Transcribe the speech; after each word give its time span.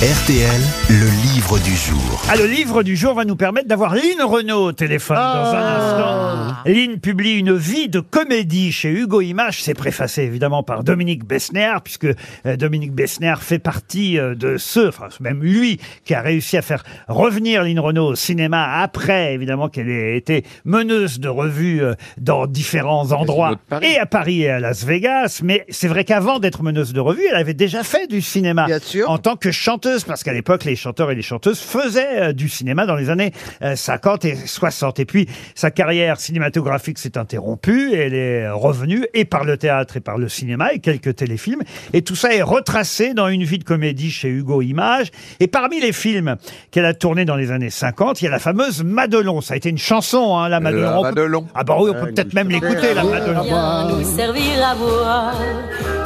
RTL, 0.00 0.62
le 0.88 1.34
livre 1.34 1.58
du 1.58 1.76
jour. 1.76 2.22
Ah, 2.30 2.34
le 2.34 2.46
livre 2.46 2.82
du 2.82 2.96
jour 2.96 3.12
va 3.12 3.26
nous 3.26 3.36
permettre 3.36 3.68
d'avoir 3.68 3.94
Lynn 3.94 4.22
Renault 4.22 4.68
au 4.68 4.72
téléphone 4.72 5.18
dans 5.18 5.52
un 5.52 5.76
instant. 5.76 6.54
Lynn 6.64 6.98
publie 6.98 7.32
une 7.34 7.54
vie 7.54 7.90
de 7.90 8.00
comédie 8.00 8.72
chez 8.72 8.88
Hugo 8.88 9.20
Image. 9.20 9.62
C'est 9.62 9.74
préfacé 9.74 10.22
évidemment 10.22 10.62
par 10.62 10.84
Dominique 10.84 11.26
Bessner, 11.26 11.74
puisque 11.84 12.06
euh, 12.46 12.56
Dominique 12.56 12.94
Bessner 12.94 13.34
fait 13.40 13.58
partie 13.58 14.18
euh, 14.18 14.34
de 14.34 14.56
ceux, 14.56 14.88
enfin 14.88 15.08
c'est 15.10 15.20
même 15.20 15.42
lui, 15.42 15.78
qui 16.06 16.14
a 16.14 16.22
réussi 16.22 16.56
à 16.56 16.62
faire 16.62 16.82
revenir 17.08 17.62
Lynn 17.62 17.78
Renault 17.78 18.06
au 18.12 18.14
cinéma 18.14 18.80
après 18.80 19.34
évidemment 19.34 19.68
qu'elle 19.68 19.90
ait 19.90 20.16
été 20.16 20.46
meneuse 20.64 21.20
de 21.20 21.28
revue 21.28 21.82
euh, 21.82 21.92
dans 22.16 22.46
différents 22.46 23.12
endroits 23.12 23.56
et 23.82 23.98
à 23.98 24.06
Paris 24.06 24.44
et 24.44 24.50
à 24.50 24.60
Las 24.60 24.82
Vegas. 24.82 25.40
Mais 25.44 25.66
c'est 25.68 25.88
vrai 25.88 26.04
qu'avant 26.04 26.38
d'être 26.38 26.62
meneuse 26.62 26.94
de 26.94 27.00
revue, 27.00 27.26
elle 27.28 27.36
avait 27.36 27.52
déjà 27.52 27.82
fait 27.82 28.06
du 28.06 28.22
cinéma 28.22 28.64
Bien 28.64 28.78
sûr. 28.78 29.10
en 29.10 29.18
tant 29.18 29.36
que 29.36 29.50
chanteuse, 29.50 29.89
parce 30.06 30.22
qu'à 30.22 30.32
l'époque, 30.32 30.64
les 30.64 30.76
chanteurs 30.76 31.10
et 31.10 31.14
les 31.14 31.22
chanteuses 31.22 31.60
faisaient 31.60 32.22
euh, 32.22 32.32
du 32.32 32.48
cinéma 32.48 32.86
dans 32.86 32.94
les 32.94 33.10
années 33.10 33.32
euh, 33.62 33.76
50 33.76 34.24
et 34.24 34.36
60. 34.36 35.00
Et 35.00 35.04
puis, 35.04 35.28
sa 35.54 35.70
carrière 35.70 36.20
cinématographique 36.20 36.98
s'est 36.98 37.18
interrompue, 37.18 37.92
et 37.92 37.98
elle 37.98 38.14
est 38.14 38.50
revenue 38.50 39.06
et 39.14 39.24
par 39.24 39.44
le 39.44 39.56
théâtre 39.56 39.96
et 39.96 40.00
par 40.00 40.18
le 40.18 40.28
cinéma 40.28 40.72
et 40.72 40.78
quelques 40.78 41.16
téléfilms. 41.16 41.62
Et 41.92 42.02
tout 42.02 42.16
ça 42.16 42.34
est 42.34 42.42
retracé 42.42 43.14
dans 43.14 43.28
une 43.28 43.44
vie 43.44 43.58
de 43.58 43.64
comédie 43.64 44.10
chez 44.10 44.28
Hugo 44.28 44.62
Image. 44.62 45.10
Et 45.40 45.46
parmi 45.46 45.80
les 45.80 45.92
films 45.92 46.36
qu'elle 46.70 46.84
a 46.84 46.94
tournés 46.94 47.24
dans 47.24 47.36
les 47.36 47.50
années 47.50 47.70
50, 47.70 48.20
il 48.20 48.24
y 48.24 48.28
a 48.28 48.30
la 48.30 48.38
fameuse 48.38 48.84
Madelon. 48.84 49.40
Ça 49.40 49.54
a 49.54 49.56
été 49.56 49.68
une 49.68 49.78
chanson, 49.78 50.36
hein, 50.36 50.48
la 50.48 50.60
Madelon. 50.60 51.46
Ah 51.54 51.64
bah 51.64 51.76
oui, 51.80 51.90
on 51.90 52.04
peut 52.04 52.12
peut-être 52.12 52.34
même 52.34 52.48
l'écouter, 52.48 52.94
la 52.94 53.04
Madelon. 53.04 53.96
Nous 53.96 54.16
servir 54.16 54.68
à 54.68 54.74
boire. 54.74 55.34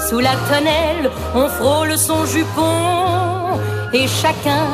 Sous 0.08 0.20
la 0.20 0.34
tonnelle, 0.48 1.10
on 1.34 1.48
frôle 1.48 1.96
son 1.96 2.26
jupon 2.26 3.33
et 3.94 4.08
chacun 4.08 4.66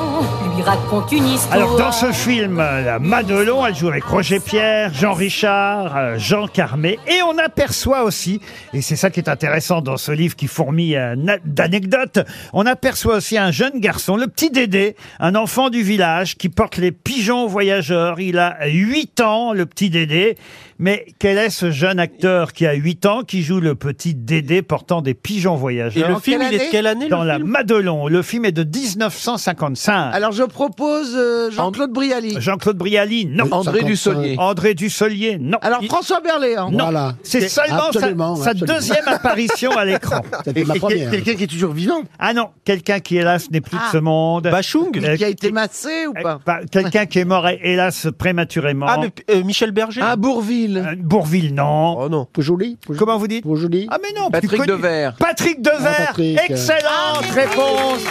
lui 0.61 0.69
raconte 0.69 1.11
une 1.13 1.27
histoire. 1.27 1.55
Alors 1.55 1.77
dans 1.77 1.93
ce 1.93 2.13
film, 2.13 2.59
euh, 2.61 2.83
la 2.85 2.99
Madelon, 2.99 3.65
elle 3.67 3.75
joue 3.75 3.89
avec 3.89 4.05
Roger 4.05 4.41
Pierre, 4.41 4.93
Jean 4.93 5.15
Richard, 5.15 5.97
euh, 5.97 6.19
Jean 6.19 6.47
Carmé, 6.47 6.99
et 7.07 7.23
on 7.23 7.39
aperçoit 7.39 8.03
aussi, 8.05 8.41
et 8.75 8.83
c'est 8.83 8.97
ça 8.97 9.11
qui 9.11 9.21
est 9.21 9.29
intéressant 9.29 9.81
dans 9.81 9.97
ce 9.97 10.13
livre 10.13 10.37
qui 10.37 10.47
fourmille 10.49 10.97
euh, 10.97 11.17
na- 11.17 11.39
d'anecdotes, 11.45 12.19
on 12.53 12.67
aperçoit 12.67 13.17
aussi 13.17 13.39
un 13.39 13.51
jeune 13.51 13.81
garçon, 13.81 14.17
le 14.17 14.27
petit 14.27 14.51
Dédé, 14.51 14.97
un 15.19 15.35
enfant 15.35 15.71
du 15.71 15.83
village 15.83 16.37
qui 16.37 16.49
porte 16.49 16.77
les 16.77 16.93
pigeons 16.93 17.47
voyageurs. 17.47 18.21
Il 18.21 18.39
a 18.39 18.59
8 18.67 19.21
ans, 19.21 19.53
le 19.53 19.65
petit 19.67 19.89
Dédé. 19.91 20.37
Mais 20.83 21.05
quel 21.19 21.37
est 21.37 21.51
ce 21.51 21.71
jeune 21.71 21.99
acteur 22.01 22.55
qui 22.55 22.67
a 22.67 22.73
8 22.73 23.05
ans, 23.05 23.23
qui 23.23 23.43
joue 23.43 23.61
le 23.61 23.75
petit 23.75 24.15
Dédé 24.15 24.63
portant 24.63 25.03
des 25.03 25.13
pigeons 25.13 25.55
Et 25.57 25.59
voyageurs 25.59 26.09
le 26.09 26.19
film, 26.19 26.43
il 26.51 26.55
est 26.55 26.67
de 26.67 26.71
quelle 26.71 26.87
année 26.87 27.09
dans 27.09 27.23
la 27.23 27.39
Madelon. 27.39 28.09
Le 28.09 28.23
film 28.23 28.47
est 28.47 28.53
de 28.53 28.65
1955. 28.65 30.15
Alors 30.15 30.33
je 30.33 30.43
propose 30.51 31.13
euh, 31.17 31.51
Jean-Claude 31.51 31.93
Brialy. 31.93 32.37
Jean-Claude 32.41 32.77
Brialy, 32.77 33.27
non. 33.27 33.47
André 33.51 33.83
Dussolier. 33.83 34.35
André 34.39 34.75
Dussolier, 34.75 35.39
non. 35.41 35.59
Alors 35.63 35.83
François 35.85 36.21
Berléand. 36.21 36.71
non, 36.71 36.85
Voilà. 36.85 37.15
c'est 37.23 37.49
seulement 37.49 37.87
Absolument, 37.89 38.37
sa, 38.37 38.45
sa 38.45 38.51
absolument. 38.51 38.75
deuxième 38.77 39.05
apparition 39.09 39.71
à 39.77 39.85
l'écran. 39.85 40.21
C'était 40.45 40.65
ma 40.65 40.75
première. 40.75 41.11
Quelqu'un 41.11 41.35
qui 41.35 41.45
est 41.45 41.47
toujours 41.47 41.73
vivant 41.73 42.03
Ah 42.19 42.35
non, 42.35 42.51
quelqu'un 42.65 43.01
qui 43.01 43.17
hélas 43.17 43.51
n'est 43.51 43.61
plus 43.61 43.77
de 43.77 43.83
Ah. 43.85 43.91
ce 43.93 43.99
monde. 43.99 44.45
Bachung 44.51 44.91
Euh, 45.03 45.17
Qui 45.17 45.25
a 45.25 45.29
été 45.29 45.51
massé 45.53 46.07
ou 46.07 46.15
euh, 46.17 46.23
pas 46.23 46.39
pas- 46.45 46.61
Quelqu'un 46.71 47.07
qui 47.07 47.19
est 47.21 47.25
mort 47.25 47.49
hélas 47.49 48.07
prématurément. 48.19 48.87
Ah, 48.89 48.99
mais 49.01 49.11
euh, 49.35 49.43
Michel 49.45 49.71
Berger 49.73 50.01
Ah, 50.05 50.17
Bourville. 50.17 50.79
Euh, 50.79 50.95
Bourville, 50.99 51.55
non. 51.55 51.97
Oh 51.99 52.09
non. 52.09 52.27
Pojoli 52.33 52.77
Pojoli 52.85 52.99
Comment 52.99 53.19
vous 53.19 53.29
dites 53.29 53.43
Pojoli 53.45 53.87
Ah 53.91 53.99
mais 54.03 54.09
non, 54.19 54.31
plus 54.31 54.41
Patrick 54.43 54.61
connu. 54.61 54.67
Devers. 54.73 55.15
Patrick 55.17 55.63
Devers. 55.63 56.07
Patrick. 56.09 56.39
Excellente 56.49 57.25
réponse 57.35 58.05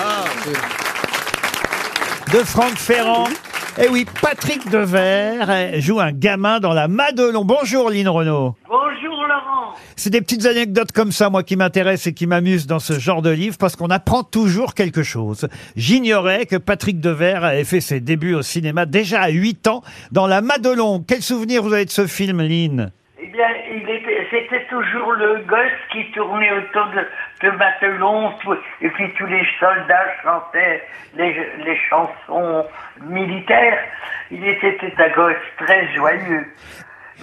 de 2.33 2.39
Franck 2.44 2.75
Ferrand. 2.75 3.27
Eh 3.81 3.88
oui, 3.89 4.05
Patrick 4.22 4.69
Devers 4.69 5.49
euh, 5.49 5.80
joue 5.80 5.99
un 5.99 6.11
gamin 6.11 6.59
dans 6.59 6.73
la 6.73 6.88
Madelon. 6.88 7.44
Bonjour 7.44 7.89
Lynn 7.89 8.08
Renault. 8.08 8.55
Bonjour 8.67 9.15
Laurent. 9.27 9.73
C'est 9.95 10.09
des 10.09 10.21
petites 10.21 10.45
anecdotes 10.45 10.92
comme 10.92 11.11
ça, 11.11 11.30
moi, 11.30 11.43
qui 11.43 11.55
m'intéressent 11.55 12.08
et 12.08 12.14
qui 12.14 12.27
m'amusent 12.27 12.67
dans 12.67 12.80
ce 12.80 12.99
genre 12.99 13.21
de 13.21 13.30
livre, 13.30 13.58
parce 13.58 13.76
qu'on 13.76 13.89
apprend 13.89 14.23
toujours 14.23 14.73
quelque 14.76 15.02
chose. 15.02 15.48
J'ignorais 15.76 16.45
que 16.45 16.58
Patrick 16.58 16.99
Devers 16.99 17.43
avait 17.43 17.64
fait 17.64 17.81
ses 17.81 17.99
débuts 17.99 18.36
au 18.36 18.42
cinéma 18.42 18.86
déjà 18.86 19.21
à 19.21 19.30
8 19.30 19.67
ans 19.67 19.81
dans 20.11 20.27
La 20.27 20.42
Madelon. 20.42 21.04
Quel 21.08 21.21
souvenir 21.21 21.64
vous 21.64 21.73
avez 21.73 21.86
de 21.86 21.89
ce 21.89 22.05
film, 22.05 22.42
Lynn 22.42 22.92
Eh 23.21 23.27
bien, 23.27 23.48
il 23.71 23.81
était, 23.83 24.19
c'était 24.32 24.66
toujours 24.66 25.12
le 25.14 25.38
gosse 25.48 25.80
qui 25.92 26.10
tournait 26.12 26.52
autour 26.52 26.88
de, 26.88 27.48
de 27.48 27.52
Madelon, 27.58 28.32
tout- 28.44 28.56
et 28.82 28.90
puis 28.90 29.12
tous 29.17 29.26
les 29.26 29.45
soldats 29.60 30.08
chantaient 30.23 30.84
les, 31.16 31.34
les 31.66 31.78
chansons 31.90 32.66
militaires. 33.02 33.80
Il 34.32 34.45
était 34.48 34.78
un 34.98 35.10
gosse 35.10 35.36
très 35.58 35.94
joyeux. 35.95 36.45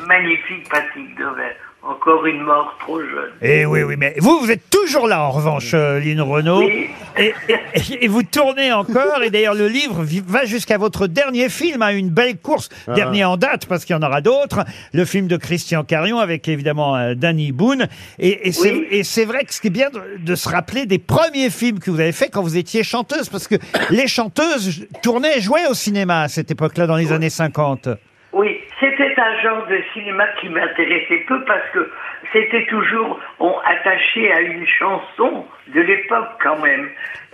Magnifique 0.07 0.69
Patrick 0.69 1.17
Devers. 1.17 1.55
Encore 1.83 2.27
une 2.27 2.41
mort 2.43 2.77
trop 2.81 3.01
jeune. 3.01 3.33
Eh 3.43 3.65
oui, 3.65 3.83
oui, 3.85 3.95
mais 3.97 4.15
vous, 4.19 4.41
vous 4.41 4.51
êtes 4.51 4.69
toujours 4.71 5.07
là, 5.07 5.21
en 5.23 5.31
revanche, 5.31 5.73
euh, 5.73 6.01
Lynn 6.01 6.21
Renault. 6.21 6.59
Oui. 6.59 6.91
Et, 7.19 7.35
et- 7.49 8.05
et 8.05 8.09
vous 8.09 8.23
tournez 8.23 8.73
encore, 8.73 9.23
et 9.23 9.31
d'ailleurs, 9.31 9.55
le 9.55 9.69
livre 9.69 10.03
vi- 10.03 10.23
va 10.27 10.45
jusqu'à 10.45 10.79
votre 10.79 11.07
dernier 11.07 11.49
film, 11.49 11.83
à 11.83 11.93
une 11.93 12.11
belle 12.11 12.37
course, 12.39 12.69
dernier 12.95 13.25
en 13.25 13.37
date, 13.37 13.67
parce 13.67 13.85
qu'il 13.85 13.95
y 13.97 13.99
en 13.99 14.03
aura 14.03 14.21
d'autres, 14.21 14.65
le 14.93 15.05
film 15.05 15.27
de 15.27 15.37
Christian 15.37 15.83
Carion, 15.85 16.19
avec 16.19 16.47
évidemment 16.49 16.97
euh, 16.97 17.15
Danny 17.15 17.53
Boone. 17.53 17.87
Et, 18.19 18.49
et 18.49 18.53
c'est 18.53 18.73
Oui. 18.73 18.87
et 18.91 19.03
c'est 19.05 19.25
vrai 19.25 19.45
que 19.45 19.55
ce 19.55 19.61
qui 19.61 19.69
est 19.69 19.71
bien 19.71 19.91
de, 19.91 20.01
de 20.19 20.35
se 20.35 20.49
rappeler 20.49 20.87
des 20.87 20.99
premiers 20.99 21.51
films 21.51 21.79
que 21.79 21.91
vous 21.91 22.01
avez 22.01 22.13
fait 22.13 22.29
quand 22.31 22.43
vous 22.43 22.57
étiez 22.57 22.83
chanteuse, 22.83 23.29
parce 23.29 23.49
que 23.49 23.57
les 23.91 24.07
chanteuses 24.09 24.87
tournaient 25.03 25.39
et 25.39 25.41
jouaient 25.41 25.67
au 25.71 25.75
cinéma 25.75 26.23
à 26.23 26.29
cette 26.29 26.51
époque-là, 26.51 26.87
dans 26.87 26.97
les 26.97 27.13
années 27.13 27.31
50. 27.31 27.89
Oui, 28.33 28.59
c'était 28.81 29.15
un 29.19 29.43
genre 29.43 29.67
de 29.69 29.79
cinéma 29.95 30.25
qui 30.41 30.49
m'intéressait 30.51 31.25
peu 31.27 31.43
parce 31.47 31.65
que 31.73 31.91
c'était 32.35 32.67
toujours 32.67 33.19
on, 33.41 33.51
attaché 33.87 34.33
à 34.33 34.41
une 34.41 34.67
chanson 34.67 35.45
de 35.75 35.81
l'époque 35.81 36.29
quand 36.43 36.59
même. 36.59 36.89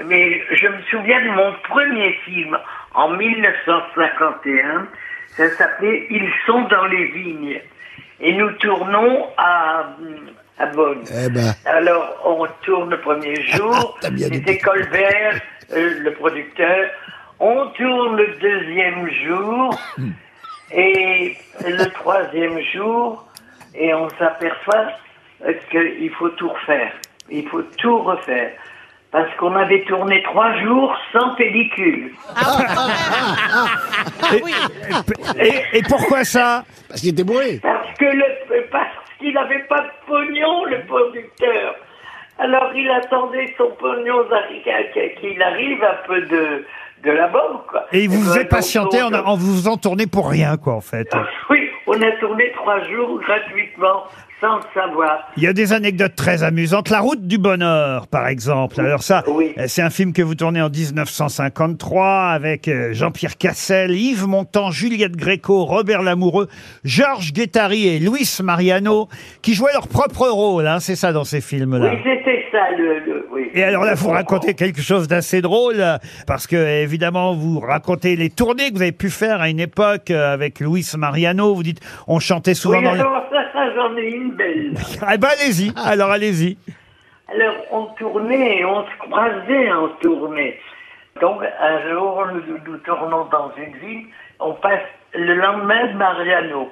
Mais 0.05 0.43
je 0.55 0.69
me 0.69 0.83
souviens 0.91 1.21
de 1.25 1.31
mon 1.31 1.53
premier 1.69 2.13
film 2.25 2.57
en 2.95 3.11
1951, 3.11 4.87
ça 5.37 5.51
s'appelait 5.51 6.07
Ils 6.11 6.31
sont 6.47 6.63
dans 6.63 6.87
les 6.87 7.07
vignes. 7.07 7.61
Et 8.21 8.33
nous 8.35 8.51
tournons 8.53 9.29
à, 9.37 9.87
à 10.59 10.67
Bonn. 10.67 11.03
Eh 11.11 11.29
ben, 11.31 11.53
Alors, 11.65 12.21
on 12.25 12.47
tourne 12.65 12.91
le 12.91 13.01
premier 13.01 13.35
jour, 13.57 13.99
c'était. 14.01 14.59
Colbert, 14.59 15.41
euh, 15.73 15.99
le 16.01 16.13
producteur. 16.13 16.91
On 17.41 17.67
tourne 17.71 18.17
le 18.17 18.37
deuxième 18.41 19.11
jour 19.27 19.77
et 20.73 21.37
le 21.65 21.85
troisième 21.91 22.61
jour, 22.73 23.27
et 23.75 23.93
on 23.95 24.09
s'aperçoit 24.11 24.93
qu'il 25.71 26.11
faut 26.19 26.29
tout 26.31 26.49
refaire? 26.49 26.93
Il 27.31 27.49
faut 27.49 27.63
tout 27.79 27.99
refaire. 28.03 28.51
Parce 29.11 29.29
qu'on 29.37 29.55
avait 29.55 29.83
tourné 29.85 30.23
trois 30.23 30.55
jours 30.63 30.97
sans 31.13 31.35
pellicule. 31.35 32.13
Et, 35.39 35.79
et 35.79 35.83
pourquoi 35.83 36.25
ça? 36.25 36.65
Parce 36.89 37.01
qu'il 37.01 37.11
était 37.11 37.25
bourré. 37.25 37.61
Parce 37.63 37.93
que 37.99 38.05
le, 38.05 38.25
parce 38.71 38.87
qu'il 39.19 39.35
n'avait 39.35 39.65
pas 39.69 39.81
de 39.81 39.91
pognon, 40.07 40.65
le 40.65 40.81
producteur. 40.87 41.75
Alors 42.39 42.73
il 42.75 42.91
attendait 42.91 43.55
son 43.59 43.71
pognon 43.79 44.25
d'arri- 44.31 44.63
qu'il 45.21 45.43
arrive 45.43 45.85
un 45.85 46.07
peu 46.07 46.21
de, 46.23 46.65
de 47.05 47.11
la 47.11 47.29
banque. 47.29 47.67
quoi. 47.69 47.87
Et 47.93 48.05
il 48.05 48.09
vous 48.09 48.21
ben, 48.21 48.27
faisait 48.27 48.41
donc, 48.45 48.49
patienter 48.51 49.03
en, 49.03 49.11
donc, 49.11 49.27
en 49.27 49.37
vous 49.37 49.53
faisant 49.55 49.77
tourner 49.77 50.07
pour 50.07 50.31
rien, 50.31 50.57
quoi, 50.57 50.75
en 50.75 50.81
fait. 50.81 51.09
Oui, 51.51 51.69
on 51.87 52.01
a 52.01 52.11
tourné 52.13 52.51
trois 52.55 52.83
jours 52.85 53.21
gratuitement, 53.21 54.05
sans 54.43 54.57
le 54.57 54.63
savoir. 54.75 55.21
Il 55.37 55.43
y 55.45 55.47
a 55.47 55.53
des 55.55 55.73
anecdotes 55.73 56.17
très 56.17 56.43
amusantes. 56.43 56.91
La 56.91 57.01
route 57.01 57.27
du 57.27 57.39
bonheur, 57.39 58.07
par 58.09 58.27
exemple. 58.29 58.81
Alors 58.81 59.03
ça, 59.03 59.23
Oui. 59.29 59.55
euh, 59.57 59.65
c'est 59.69 59.81
un 59.83 59.89
film 59.91 60.13
que 60.13 60.21
vous 60.21 60.35
tournez 60.35 60.61
en 60.61 60.69
1953 60.69 62.31
avec 62.31 62.69
euh, 62.69 62.93
Jean-Pierre 62.93 63.39
Cassel, 63.39 63.93
Yves 63.93 64.27
Montand, 64.27 64.71
Juliette 64.71 65.17
Gréco, 65.17 65.65
Robert 65.65 66.03
Lamoureux, 66.03 66.49
Georges 66.85 67.33
Guettari 67.33 67.87
et 67.89 67.99
Luis 67.99 68.29
Mariano, 68.43 69.09
qui 69.43 69.55
jouaient 69.55 69.73
leur 69.73 69.89
propre 69.89 70.29
rôle. 70.29 70.67
Hein, 70.67 70.81
c'est 70.81 70.97
ça 70.97 71.13
dans 71.13 71.25
ces 71.25 71.41
films-là. 71.41 71.93
Oui, 71.93 71.99
c'était 72.05 72.45
ça, 72.51 72.71
le, 72.77 72.99
le- 73.01 73.27
oui. 73.33 73.51
Et 73.55 73.63
alors 73.63 73.85
là, 73.85 73.95
vous 73.95 74.11
racontez 74.11 74.55
quelque 74.55 74.83
chose 74.83 75.07
d'assez 75.09 75.41
drôle, 75.41 75.77
euh, 75.79 75.97
parce 76.27 76.47
que 76.47 76.57
évidemment, 76.83 77.35
vous 77.35 77.61
racontez 77.61 78.17
les 78.17 78.31
tournées 78.31 78.71
que 78.71 78.75
vous 78.77 78.83
avez 78.83 78.93
pu 78.93 79.09
faire 79.11 79.41
à 79.41 79.49
une 79.49 79.61
époque 79.61 80.11
euh, 80.11 80.33
avec 80.35 80.61
Luis 80.61 80.87
Mariano. 80.99 81.55
Vous 81.55 81.63
dites, 81.63 81.81
on 82.09 82.19
chantait 82.19 82.55
souvent 82.55 82.79
Oui, 82.79 82.85
dans 82.85 82.95
les... 82.95 83.01
alors 83.01 83.25
ça, 83.31 83.42
ça, 83.53 83.75
j'en 83.75 83.97
ai 83.97 84.11
une 84.11 84.33
belle. 84.33 84.75
Ah 85.07 85.17
ben 85.17 85.29
allez-y, 85.29 85.73
alors 85.77 86.11
allez-y. 86.11 86.57
Alors, 87.29 87.55
on 87.71 87.85
tournait 87.99 88.59
et 88.59 88.65
on 88.65 88.85
se 88.85 88.97
croisait 88.99 89.73
en 89.73 89.89
tournée. 90.01 90.59
Donc, 91.21 91.43
un 91.61 91.91
jour, 91.91 92.27
nous, 92.33 92.59
nous 92.67 92.79
tournons 92.79 93.25
dans 93.27 93.53
une 93.57 93.77
ville, 93.79 94.07
on 94.41 94.55
passe 94.55 94.83
le 95.15 95.35
lendemain 95.35 95.87
de 95.89 95.93
Mariano. 95.97 96.71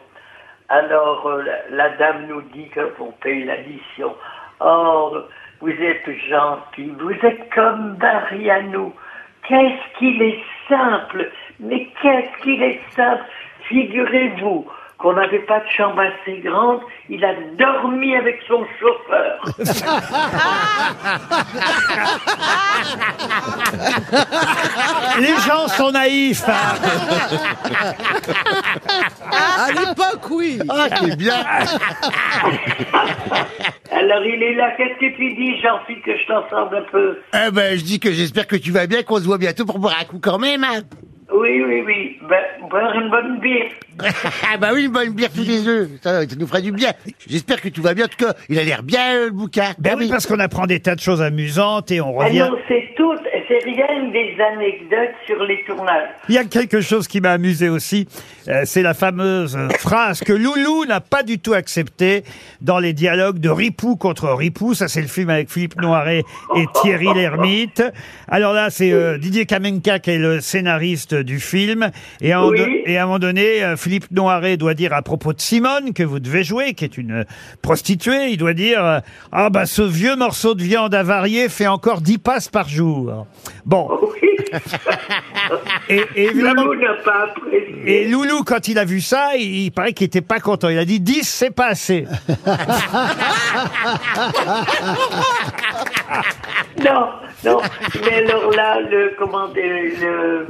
Alors, 0.68 1.26
euh, 1.26 1.42
la, 1.42 1.76
la 1.76 1.88
dame 1.96 2.26
nous 2.28 2.42
dit 2.42 2.68
qu'on 2.70 3.12
paye 3.22 3.44
l'addition. 3.44 4.14
Oh, 4.60 5.16
vous 5.60 5.70
êtes 5.70 6.08
gentil, 6.28 6.92
vous 6.98 7.26
êtes 7.26 7.50
comme 7.54 7.96
Mariano, 7.98 8.94
qu'est-ce 9.46 9.98
qu'il 9.98 10.20
est 10.22 10.42
simple, 10.68 11.30
mais 11.58 11.88
qu'est-ce 12.02 12.42
qu'il 12.42 12.62
est 12.62 12.80
simple. 12.94 13.24
Figurez-vous 13.68 14.66
qu'on 15.00 15.14
n'avait 15.14 15.38
pas 15.40 15.58
de 15.60 15.68
chambre 15.76 16.00
assez 16.02 16.38
grande, 16.40 16.80
il 17.08 17.24
a 17.24 17.32
dormi 17.58 18.14
avec 18.14 18.38
son 18.46 18.64
chauffeur. 18.78 19.42
Les 25.20 25.34
gens 25.46 25.68
sont 25.68 25.90
naïfs. 25.90 26.44
hein. 26.46 26.74
À 29.58 29.72
l'époque, 29.72 30.30
oui. 30.30 30.58
Ah, 30.68 30.86
c'est 31.00 31.16
bien. 31.16 31.34
Alors 33.92 34.24
il 34.24 34.42
est 34.42 34.54
là, 34.54 34.70
qu'est-ce 34.76 34.98
que 35.00 35.16
tu 35.16 35.34
dis, 35.34 35.60
Jean-Philippe, 35.60 36.04
que 36.04 36.16
je 36.16 36.26
t'entende 36.26 36.72
un 36.74 36.82
peu? 36.90 37.18
Eh 37.34 37.50
ben, 37.50 37.76
je 37.78 37.84
dis 37.84 38.00
que 38.00 38.12
j'espère 38.12 38.46
que 38.46 38.56
tu 38.56 38.70
vas 38.70 38.86
bien, 38.86 39.02
qu'on 39.02 39.16
se 39.18 39.24
voit 39.24 39.38
bientôt 39.38 39.64
pour 39.64 39.78
boire 39.78 39.96
un 40.00 40.04
coup 40.04 40.20
quand 40.22 40.38
même. 40.38 40.64
Hein. 40.64 40.80
Oui, 41.40 41.62
oui, 41.66 41.82
oui. 41.86 42.18
Ben, 42.28 42.68
boire 42.68 42.92
une 42.94 43.10
bonne 43.10 43.40
bière. 43.40 43.70
Ah 44.52 44.56
bah 44.58 44.68
oui, 44.74 44.84
une 44.84 44.92
bonne 44.92 45.10
bière 45.10 45.30
tous 45.34 45.44
les 45.46 45.66
œufs, 45.68 45.88
ça, 46.02 46.22
ça 46.28 46.36
nous 46.38 46.46
ferait 46.46 46.62
du 46.62 46.72
bien. 46.72 46.90
J'espère 47.28 47.60
que 47.60 47.68
tout 47.68 47.82
va 47.82 47.94
bien. 47.94 48.04
En 48.04 48.08
tout 48.08 48.24
cas, 48.24 48.34
il 48.48 48.58
a 48.58 48.64
l'air 48.64 48.82
bien 48.82 49.14
euh, 49.16 49.24
le 49.26 49.30
bouquin. 49.30 49.72
Ben 49.78 49.94
oui, 49.98 50.08
parce 50.10 50.26
qu'on 50.26 50.38
apprend 50.38 50.66
des 50.66 50.80
tas 50.80 50.94
de 50.94 51.00
choses 51.00 51.22
amusantes 51.22 51.90
et 51.90 52.00
on 52.00 52.18
Ah 52.20 52.24
revient. 52.26 52.48
non, 52.50 52.58
c'est 52.68 52.88
tout, 52.96 53.14
rien 53.64 54.10
des 54.10 54.36
anecdotes 54.42 55.14
sur 55.26 55.42
les 55.44 55.62
tournages. 55.66 56.08
Il 56.28 56.34
y 56.34 56.38
a 56.38 56.44
quelque 56.44 56.80
chose 56.80 57.08
qui 57.08 57.20
m'a 57.20 57.32
amusé 57.32 57.68
aussi, 57.68 58.06
euh, 58.48 58.62
c'est 58.64 58.82
la 58.82 58.94
fameuse 58.94 59.56
euh, 59.56 59.68
phrase 59.78 60.20
que 60.20 60.32
Loulou 60.32 60.84
n'a 60.86 61.00
pas 61.00 61.22
du 61.22 61.38
tout 61.38 61.52
acceptée 61.52 62.22
dans 62.60 62.78
les 62.78 62.92
dialogues 62.92 63.38
de 63.38 63.48
Ripou 63.48 63.96
contre 63.96 64.28
Ripou. 64.30 64.74
Ça, 64.74 64.88
c'est 64.88 65.02
le 65.02 65.08
film 65.08 65.30
avec 65.30 65.50
Philippe 65.50 65.80
Noiret 65.80 66.22
et 66.56 66.64
Thierry 66.82 67.12
Lhermitte. 67.14 67.82
Alors 68.28 68.52
là, 68.52 68.70
c'est 68.70 68.92
euh, 68.92 69.18
Didier 69.18 69.46
Kamenka 69.46 69.98
qui 69.98 70.10
est 70.10 70.18
le 70.18 70.40
scénariste 70.40 71.14
du 71.14 71.40
film. 71.40 71.90
Et 72.20 72.32
à, 72.32 72.40
un, 72.40 72.48
Oui. 72.48 72.58
do- 72.58 72.66
et 72.86 72.96
à 72.98 73.02
un 73.02 73.06
moment 73.06 73.18
donné, 73.18 73.62
euh, 73.62 73.76
Philippe 73.76 74.10
Noiret 74.10 74.56
doit 74.56 74.74
dire 74.74 74.92
à 74.92 75.02
propos 75.02 75.32
de 75.32 75.40
Simone, 75.40 75.92
que 75.92 76.02
vous 76.02 76.20
devez 76.20 76.44
jouer, 76.44 76.74
qui 76.74 76.84
est 76.84 76.96
une 76.98 77.24
prostituée, 77.62 78.28
il 78.30 78.36
doit 78.36 78.54
dire 78.54 79.00
Ah 79.32 79.50
bah 79.50 79.66
ce 79.66 79.82
vieux 79.82 80.16
morceau 80.16 80.54
de 80.54 80.62
viande 80.62 80.94
avarié 80.94 81.48
fait 81.48 81.66
encore 81.66 82.00
10 82.00 82.18
passes 82.18 82.48
par 82.48 82.68
jour. 82.68 83.26
Bon, 83.64 83.88
Oui. 84.02 84.28
et, 85.88 86.02
et 86.16 86.24
évidemment... 86.24 86.64
Loulou 86.64 86.80
n'a 86.80 86.94
pas 87.04 87.24
apprécié. 87.24 87.74
Et 87.86 88.08
Loulou, 88.08 88.42
quand 88.44 88.68
il 88.68 88.78
a 88.78 88.84
vu 88.84 89.00
ça, 89.00 89.36
il, 89.36 89.64
il 89.66 89.70
paraît 89.70 89.92
qu'il 89.92 90.06
était 90.06 90.20
pas 90.20 90.40
content. 90.40 90.68
Il 90.68 90.78
a 90.78 90.84
dit 90.84 91.00
10, 91.00 91.22
c'est 91.22 91.50
pas 91.50 91.66
assez. 91.68 92.06
Non, 96.78 97.08
non. 97.44 97.60
Mais 98.04 98.14
alors 98.24 98.50
là, 98.52 98.80
le, 98.80 99.14
comment 99.18 99.48
dire, 99.48 99.64
le, 99.64 100.46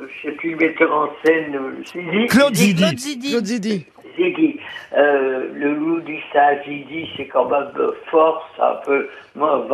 je 0.00 0.28
sais 0.28 0.34
plus, 0.36 0.50
le 0.52 0.56
metteur 0.56 0.92
en 0.94 1.08
scène, 1.24 1.54
euh, 1.56 1.82
Zidi. 1.84 2.26
Claude 2.28 2.54
Zidi. 2.54 2.82
Claude 3.30 3.46
Zidi. 3.46 3.86
Zidi. 4.16 4.55
Euh, 4.96 5.48
le 5.54 5.74
loup 5.74 6.00
dit 6.00 6.20
ça, 6.32 6.62
Zidi, 6.64 7.10
c'est 7.16 7.26
quand 7.26 7.46
même 7.46 7.70
de 7.76 7.96
force, 8.10 8.44
un 8.60 8.76
peu, 8.84 9.08
moi, 9.34 9.66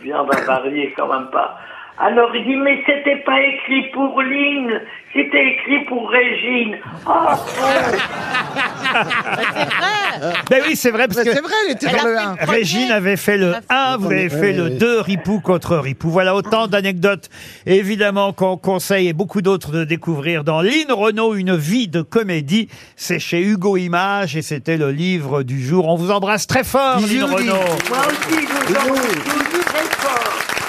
viande 0.00 0.34
avariée, 0.34 0.94
quand 0.96 1.12
même 1.12 1.28
pas. 1.30 1.58
Alors 1.98 2.34
il 2.34 2.44
dit, 2.44 2.56
mais 2.56 2.82
c'était 2.86 3.18
pas 3.18 3.38
écrit 3.40 3.82
pour 3.92 4.20
Lynn, 4.22 4.80
c'était 5.12 5.52
écrit 5.52 5.84
pour 5.84 6.10
Régine. 6.10 6.78
Ah, 7.06 7.36
Ben 10.50 10.62
oui, 10.66 10.76
c'est 10.76 10.90
vrai, 10.90 11.08
parce 11.08 11.18
Mais 11.18 11.24
que 11.24 11.32
c'est 11.34 11.40
vrai, 11.40 11.54
elle 11.66 11.72
était 11.72 11.86
dans 11.86 12.04
le 12.04 12.16
1. 12.16 12.36
Régine 12.40 12.90
avait 12.90 13.16
fait 13.16 13.36
le 13.36 13.54
1, 13.68 13.96
vous 13.96 14.06
avez 14.06 14.28
fait 14.28 14.52
le 14.52 14.70
2, 14.70 15.00
Ripou 15.00 15.40
contre 15.40 15.76
Ripou. 15.76 16.10
Voilà 16.10 16.34
autant 16.34 16.66
d'anecdotes, 16.66 17.28
évidemment, 17.66 18.32
qu'on 18.32 18.56
conseille 18.56 19.08
et 19.08 19.12
beaucoup 19.12 19.42
d'autres 19.42 19.72
de 19.72 19.84
découvrir 19.84 20.44
dans 20.44 20.62
Lynn 20.62 20.90
Renault, 20.90 21.34
une 21.34 21.56
vie 21.56 21.88
de 21.88 22.02
comédie. 22.02 22.68
C'est 22.96 23.18
chez 23.18 23.40
Hugo 23.40 23.76
Images 23.76 24.36
et 24.36 24.42
c'était 24.42 24.76
le 24.76 24.90
livre 24.92 25.42
du 25.42 25.62
jour. 25.64 25.88
On 25.88 25.96
vous 25.96 26.10
embrasse 26.10 26.46
très 26.46 26.64
fort, 26.64 27.00
Lynn. 27.00 27.24
Renault. 27.24 27.54
moi 27.88 27.98
aussi, 28.06 28.46
je 28.68 28.74
vous 28.74 28.94
prie, 28.94 29.64
très 29.64 29.84
fort. 29.98 30.61